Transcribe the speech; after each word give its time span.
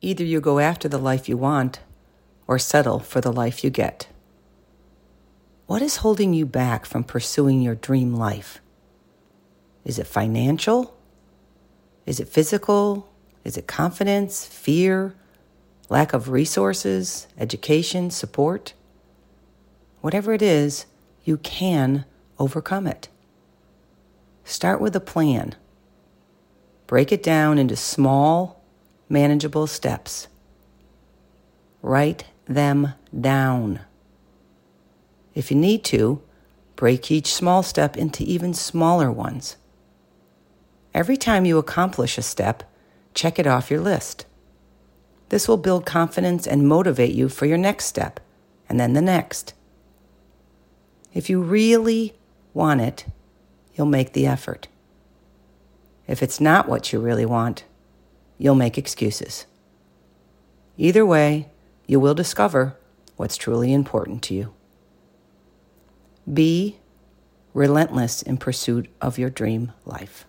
Either 0.00 0.24
you 0.24 0.40
go 0.40 0.58
after 0.58 0.88
the 0.88 0.98
life 0.98 1.28
you 1.28 1.36
want 1.36 1.80
or 2.46 2.58
settle 2.58 2.98
for 3.00 3.20
the 3.20 3.32
life 3.32 3.64
you 3.64 3.70
get. 3.70 4.08
What 5.66 5.82
is 5.82 5.96
holding 5.96 6.32
you 6.32 6.46
back 6.46 6.86
from 6.86 7.02
pursuing 7.02 7.60
your 7.60 7.74
dream 7.74 8.14
life? 8.14 8.60
Is 9.84 9.98
it 9.98 10.06
financial? 10.06 10.96
Is 12.04 12.20
it 12.20 12.28
physical? 12.28 13.08
Is 13.42 13.56
it 13.56 13.66
confidence, 13.66 14.44
fear, 14.44 15.14
lack 15.88 16.12
of 16.12 16.28
resources, 16.28 17.26
education, 17.38 18.10
support? 18.10 18.74
Whatever 20.00 20.32
it 20.32 20.42
is, 20.42 20.86
you 21.24 21.36
can 21.38 22.04
overcome 22.38 22.86
it. 22.86 23.08
Start 24.44 24.80
with 24.80 24.94
a 24.94 25.00
plan. 25.00 25.54
Break 26.86 27.10
it 27.10 27.22
down 27.22 27.58
into 27.58 27.74
small, 27.74 28.55
manageable 29.08 29.66
steps. 29.66 30.28
Write 31.82 32.24
them 32.46 32.94
down. 33.18 33.80
If 35.34 35.50
you 35.50 35.56
need 35.56 35.84
to, 35.84 36.22
break 36.76 37.10
each 37.10 37.32
small 37.32 37.62
step 37.62 37.96
into 37.96 38.24
even 38.24 38.54
smaller 38.54 39.10
ones. 39.10 39.56
Every 40.94 41.16
time 41.16 41.44
you 41.44 41.58
accomplish 41.58 42.16
a 42.16 42.22
step, 42.22 42.62
check 43.14 43.38
it 43.38 43.46
off 43.46 43.70
your 43.70 43.80
list. 43.80 44.26
This 45.28 45.48
will 45.48 45.56
build 45.56 45.84
confidence 45.84 46.46
and 46.46 46.68
motivate 46.68 47.12
you 47.12 47.28
for 47.28 47.46
your 47.46 47.58
next 47.58 47.86
step, 47.86 48.20
and 48.68 48.78
then 48.78 48.92
the 48.92 49.02
next. 49.02 49.54
If 51.12 51.28
you 51.28 51.42
really 51.42 52.14
want 52.54 52.80
it, 52.80 53.04
you'll 53.74 53.86
make 53.86 54.12
the 54.12 54.26
effort. 54.26 54.68
If 56.06 56.22
it's 56.22 56.40
not 56.40 56.68
what 56.68 56.92
you 56.92 57.00
really 57.00 57.26
want, 57.26 57.64
you'll 58.38 58.54
make 58.54 58.78
excuses. 58.78 59.46
Either 60.76 61.06
way, 61.06 61.50
you 61.86 61.98
will 61.98 62.14
discover 62.14 62.76
what's 63.16 63.36
truly 63.36 63.72
important 63.72 64.22
to 64.22 64.34
you. 64.34 64.54
Be 66.32 66.78
relentless 67.54 68.20
in 68.20 68.36
pursuit 68.36 68.88
of 69.00 69.18
your 69.18 69.30
dream 69.30 69.72
life. 69.84 70.26